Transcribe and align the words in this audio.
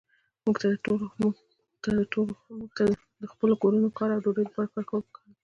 موږ 0.43 0.55
ته 0.61 0.67
د 3.21 3.23
خپلو 3.31 3.53
کورونو، 3.61 3.87
کار 3.97 4.09
او 4.13 4.23
ډوډۍ 4.23 4.43
لپاره 4.47 4.67
کار 4.75 4.83
کول 4.89 5.01
پکار 5.05 5.21
دي. 5.29 5.33